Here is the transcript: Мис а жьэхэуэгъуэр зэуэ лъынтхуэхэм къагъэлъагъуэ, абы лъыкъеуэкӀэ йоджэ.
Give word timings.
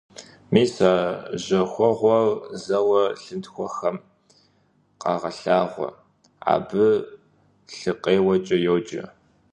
Мис 0.53 0.73
а 0.91 0.93
жьэхэуэгъуэр 1.43 2.27
зэуэ 2.63 3.01
лъынтхуэхэм 3.23 3.97
къагъэлъагъуэ, 5.01 5.89
абы 6.53 6.85
лъыкъеуэкӀэ 7.77 8.57
йоджэ. 8.65 9.03